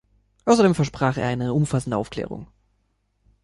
[0.45, 2.47] Außerdem versprach er eine umfassende Aufklärung.